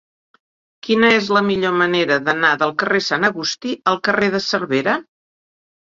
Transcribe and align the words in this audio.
Quina 0.85 1.11
és 1.17 1.27
la 1.37 1.43
millor 1.49 1.75
manera 1.81 2.17
d'anar 2.29 2.51
del 2.63 2.73
carrer 2.85 3.03
de 3.03 3.07
Sant 3.11 3.27
Agustí 3.31 3.75
al 3.93 4.01
carrer 4.09 4.31
de 4.37 4.45
Cervera? 4.47 4.97